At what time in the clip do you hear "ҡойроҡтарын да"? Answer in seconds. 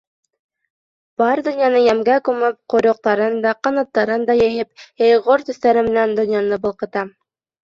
2.75-3.51